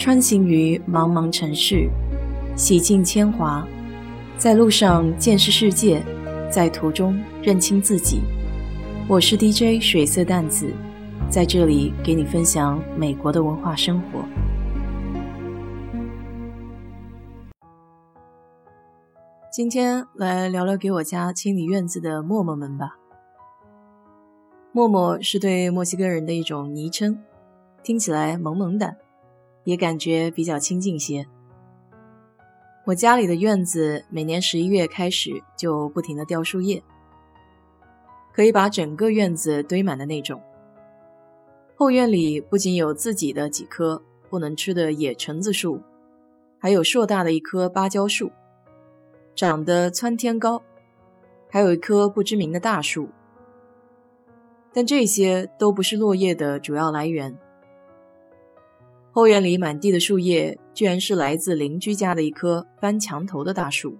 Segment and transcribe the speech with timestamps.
[0.00, 1.86] 穿行于茫茫城市，
[2.56, 3.68] 洗尽铅华，
[4.38, 6.02] 在路上见识世界，
[6.50, 8.22] 在途中认清自己。
[9.06, 10.72] 我是 DJ 水色淡子，
[11.28, 14.24] 在这里给你分享美国的文化生活。
[19.52, 22.96] 今天来聊聊给我家清理院子的默默们吧。
[24.72, 27.18] 默默是对墨西哥人的一种昵称，
[27.82, 28.96] 听起来萌萌的，
[29.64, 31.26] 也感觉比较亲近些。
[32.86, 36.82] 我家里的院子每年十一月开始就不停的掉树叶，
[38.32, 40.40] 可以把整个院子堆满的那种。
[41.76, 45.80] 后院里不仅有自己的几棵不能吃的野橙子树，
[46.58, 48.30] 还有硕大的一棵芭蕉树，
[49.34, 50.62] 长得蹿天高，
[51.48, 53.08] 还有一棵不知名的大树。
[54.72, 57.36] 但这些都不是落叶的主要来源。
[59.12, 63.98] 后院里满地的树叶，居然是来自邻居家的一棵翻墙头的大树。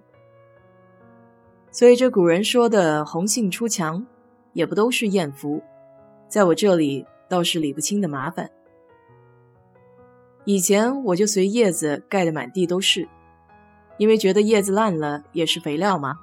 [1.69, 4.05] 所以这古人说的“红杏出墙”，
[4.53, 5.61] 也不都是艳福，
[6.27, 8.49] 在我这里倒是理不清的麻烦。
[10.45, 13.07] 以前我就随叶子盖得满地都是，
[13.97, 16.15] 因为觉得叶子烂了也是肥料嘛。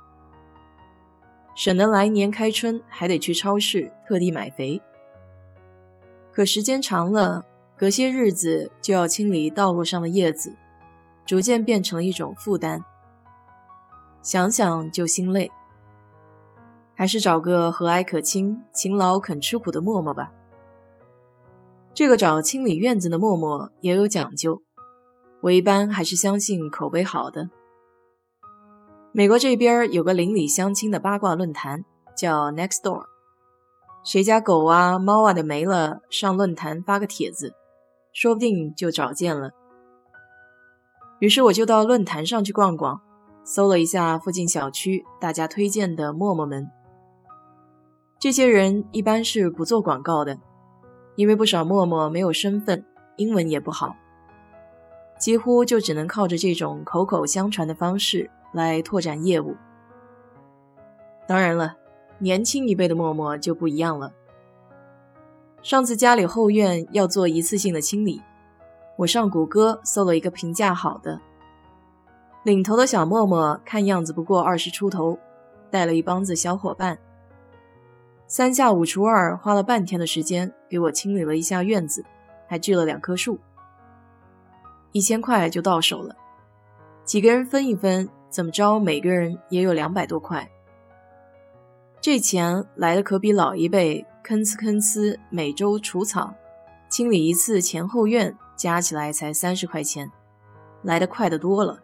[1.54, 4.80] 省得来年开春还得去超市特地买肥。
[6.32, 7.44] 可时间长了，
[7.78, 10.56] 隔些日子就要清理道路上的叶子，
[11.24, 12.84] 逐渐变成了一种负担。
[14.20, 15.48] 想想就心累，
[16.96, 20.32] 还是找个和蔼可亲、勤劳肯吃苦的默默吧。
[21.94, 24.60] 这个找清理院子的默默也有讲究，
[25.42, 27.48] 我一般还是相信口碑好的。
[29.12, 31.84] 美国这边有个邻里相亲的八卦论坛，
[32.16, 33.04] 叫 Nextdoor。
[34.04, 37.54] 谁家狗啊、猫啊的没了，上论坛发个帖子，
[38.12, 39.50] 说不定就找见了。
[41.20, 43.00] 于是我就到论坛上去逛逛，
[43.44, 46.70] 搜了一下附近小区大家推荐的陌陌们。
[48.18, 50.38] 这些人一般是不做广告的，
[51.16, 52.84] 因为不少陌陌没有身份，
[53.16, 53.96] 英文也不好，
[55.18, 58.30] 几乎就只能靠着这种口口相传的方式。
[58.50, 59.54] 来拓展业务。
[61.26, 61.76] 当然了，
[62.18, 64.10] 年轻一辈的陌陌就不一样了。
[65.62, 68.22] 上次家里后院要做一次性的清理，
[68.96, 71.20] 我上谷歌搜了一个评价好的，
[72.44, 75.18] 领头的小默默看样子不过二十出头，
[75.70, 76.98] 带了一帮子小伙伴，
[78.26, 82.04] 三下五除二花了半天的时间给我清理了一下院子，
[82.46, 83.38] 还锯了两棵树，
[84.92, 86.16] 一千块就到手了，
[87.04, 88.08] 几个人分一分。
[88.30, 90.46] 怎么着，每个人也有两百多块，
[92.10, 96.32] 这钱来的可比老一辈吭哧吭哧每周除草、
[96.88, 100.10] 清理一次前后院加起来才三十块钱，
[100.82, 101.80] 来的快得多了。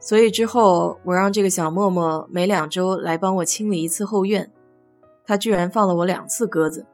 [0.00, 4.50] 所以之后我让这个小默默每两周来帮我清理一次后院，
[5.24, 6.84] 他居然放了我两次鸽子，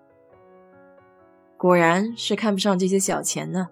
[1.57, 3.71] 果然是看不上这些小钱呢。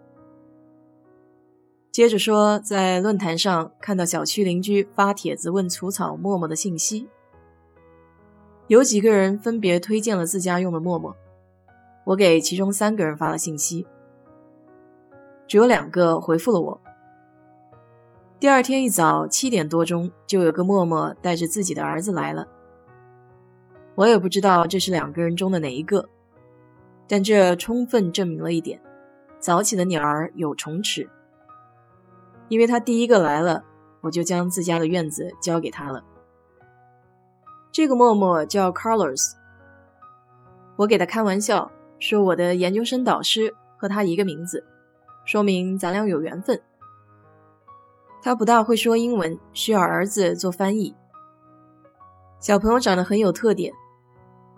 [1.92, 7.06] 接着说，在论坛上看到小区邻居发帖子问除草默默的信息，
[8.70, 11.16] 有几个人分别推荐了自家用的陌陌，
[12.04, 13.84] 我给其中三个人发了信息，
[15.48, 16.80] 只有两个回复了我。
[18.38, 22.46] 第二天一早七点多钟，就有个陌陌带着自己的儿子来了，
[23.96, 26.08] 我也不知道这是两个人中的哪一个，
[27.08, 28.80] 但这充分证明了一点：
[29.40, 31.10] 早起的鸟儿有虫吃。
[32.48, 33.64] 因为他第一个来了，
[34.00, 36.04] 我就将自家的院子交给他了。
[37.72, 39.34] 这个默默叫 Carlos，
[40.76, 41.70] 我给他开玩笑
[42.00, 44.66] 说我的研究生导师和他一个名字，
[45.24, 46.60] 说明咱俩有缘分。
[48.22, 50.94] 他不大会说英文，需要儿子做翻译。
[52.40, 53.72] 小朋友长得很有特点，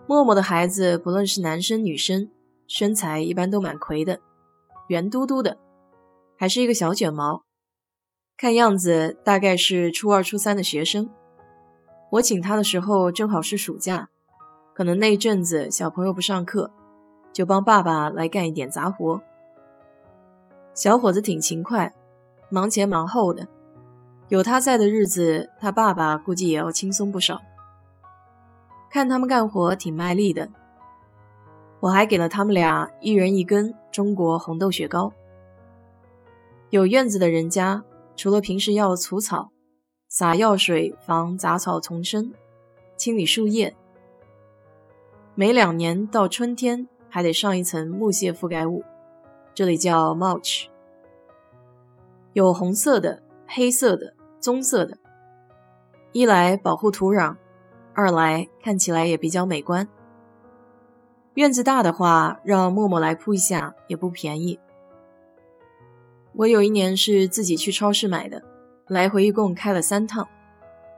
[0.07, 2.31] 默默的孩子不论是男生女生，
[2.67, 4.19] 身材一般都蛮魁的，
[4.87, 5.59] 圆嘟嘟的，
[6.35, 7.43] 还是一个小卷毛。
[8.35, 11.09] 看样子大概是初二、初三的学生。
[12.13, 14.07] 我请他的时候正好是暑假，
[14.75, 16.69] 可能那阵子小朋友不上课，
[17.31, 19.19] 就帮爸爸来干一点杂活。
[20.75, 21.91] 小伙子挺勤快，
[22.51, 23.47] 忙前忙后的，
[24.27, 27.41] 有他在的日子，他爸爸估计也要轻松不少。
[28.91, 30.47] 看他们干活挺卖力的，
[31.79, 35.11] 我还给了他们俩一人一根中国红豆雪糕。
[36.69, 37.83] 有院子的人家。
[38.15, 39.49] 除了平时要除草、
[40.15, 42.31] 洒药水防杂草丛生、
[42.95, 43.75] 清理树叶，
[45.33, 48.83] 每两年到春天还得上一层木屑覆盖物，
[49.55, 50.67] 这里叫 mulch，
[52.33, 54.99] 有红色的、黑色的、棕色的。
[56.11, 57.35] 一来保护土壤，
[57.95, 59.89] 二来看起来也比较美观。
[61.33, 64.59] 院子大的话，让默默来铺一下也不便宜。
[66.33, 68.43] 我有一年是自己去超市买的，
[68.87, 70.27] 来回一共开了三趟，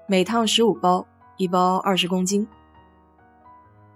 [0.07, 1.05] 每趟十五包，
[1.37, 2.47] 一包二十公斤。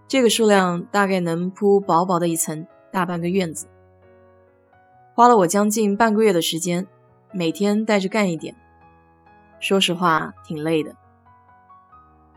[0.07, 3.67] 这个数量大概能铺薄薄的一层，大半个院子。
[5.15, 6.85] 花了我将近半个月的时间，
[7.31, 8.55] 每天带着干一点。
[9.59, 10.95] 说实话，挺累的。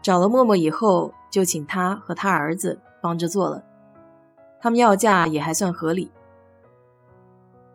[0.01, 3.63] 找了默默以后，就请他和他儿子帮着做了。
[4.59, 6.11] 他们要价也还算合理，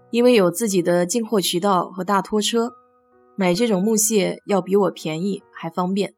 [0.10, 2.74] 因为有自己的进货渠道和大拖车，
[3.40, 6.16] 买这种木屑要比我便宜还方便。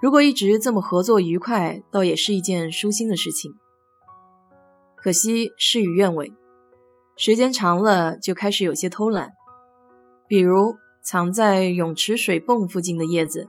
[0.00, 3.54] 如果一直这么合作愉快，倒也是一件舒心的事情。
[4.96, 6.32] 可惜事与愿违，
[7.16, 9.32] 时间长了就开始有些偷懒，
[10.26, 13.48] 比如藏在泳池水泵附近的叶子，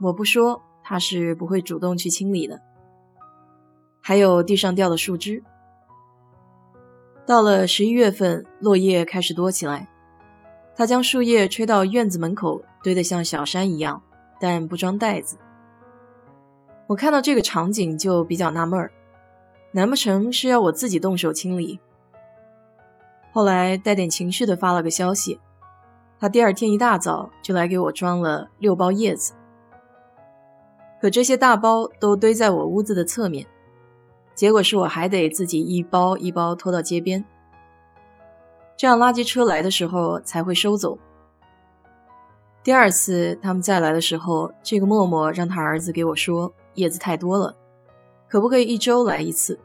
[0.00, 2.60] 我不说，他是不会主动去清理的。
[4.00, 5.42] 还有地上掉的树枝。
[7.26, 9.89] 到了十一月份，落叶开始多起来，
[10.76, 14.02] 他将树叶吹到院子门口，堆得像小山一样，
[14.40, 15.36] 但不装袋子。
[16.86, 18.90] 我看到这个场景就比较纳闷儿，
[19.72, 21.78] 难不成是要我自己动手清理？
[23.32, 25.38] 后来带点情绪的发了个消息，
[26.18, 29.34] 他第二天一大早就来给我装了六包叶子，
[31.00, 33.46] 可这些大包都堆在我屋子的侧面。
[34.34, 37.24] 结果是我还得自己一包一包拖到街边，
[38.80, 40.98] 这样垃圾车来的时候才会收走。
[42.64, 47.54] 第二次他们再来的时候，这个默默让他儿子给我说叶子太多了，
[48.26, 49.60] 可不可以一周来一次？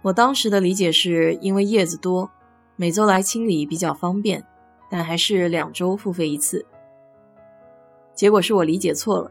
[0.00, 2.30] 我当时的理解是因为叶子多，
[2.76, 4.42] 每周来清理比较方便，
[4.88, 6.64] 但还是两周付费一次。
[8.14, 9.30] 结果是我理解错了，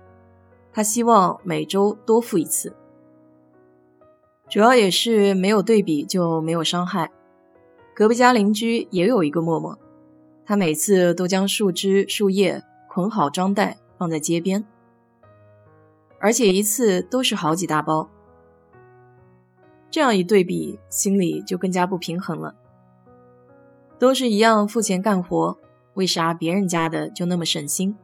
[0.71, 2.75] 他希望每周多付一次。
[4.47, 7.09] 主要也是没有对比就没有伤害。
[7.95, 9.79] 隔壁家邻居也有一个默默，
[10.45, 14.65] 他每次都将树枝、树叶捆好装袋放在街边，
[16.19, 18.09] 而且一次都是好几大包。
[19.89, 22.53] 这样一对比，心里就更加不平衡了。
[23.97, 25.57] 都是一样付钱干活，
[25.93, 27.95] 为啥别人家的就那么省心，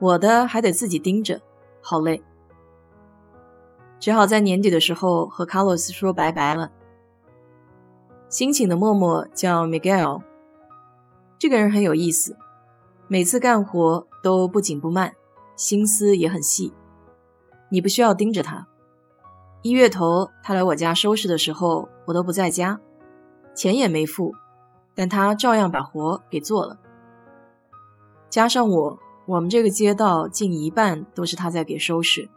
[0.00, 1.40] 我的还得自己盯着，
[1.80, 2.20] 好累。
[4.00, 6.72] 只好在年底的时候和卡洛斯说拜拜了。
[8.32, 10.22] 新请的默默叫 Miguel，
[11.38, 12.34] 这个人很有意思，
[13.06, 15.12] 每次干活都不紧不慢，
[15.54, 16.72] 心思也很细。
[17.68, 18.66] 你不需要盯着他。
[19.60, 22.80] 一月头他来我家收拾的时候，我都不在家，
[23.54, 24.34] 钱也没付，
[24.94, 26.78] 但他照样把活给做了。
[28.30, 32.30] 加上我，我们这个街道近一半都是他在给收拾。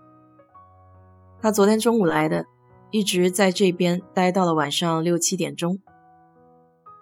[1.41, 2.45] 他昨天中午来的，
[2.91, 5.79] 一直在这边待到了晚上六七点钟。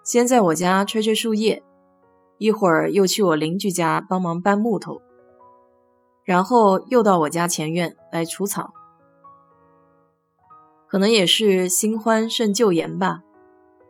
[0.02, 1.62] 先在我家吹吹树叶，
[2.38, 5.00] 一会儿又去我邻居家帮忙搬木头，
[6.24, 8.72] 然后又到我家前院来除草。
[10.86, 13.22] 可能也是新欢胜旧颜吧。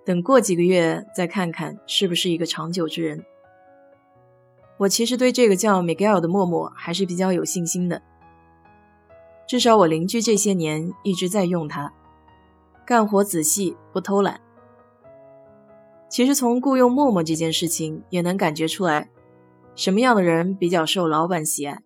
[0.07, 3.25] 等过几个月再看看是不是一个长久之人。
[4.79, 8.03] 我其实对这个叫 Miguel 的默默还是比较有信心的。
[9.47, 11.93] 至少我邻居这些年一直在用它，
[12.87, 14.41] 干活仔细不偷懒。
[16.09, 19.11] 其实从雇佣默默这件事情也能感觉出来，
[19.75, 21.83] 什么样的人比较受老板喜爱。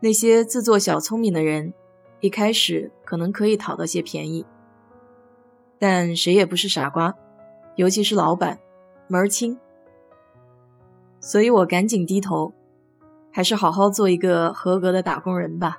[0.00, 1.72] 那些自作小聪明的人，
[2.20, 4.44] 一开始可能可以讨到些便宜，
[5.78, 7.14] 但谁也不是傻瓜，
[7.76, 8.58] 尤其是老板，
[9.08, 9.58] 门儿清。
[11.18, 12.52] 所以我赶紧低头，
[13.32, 15.78] 还是好好做一个合格的打工人吧。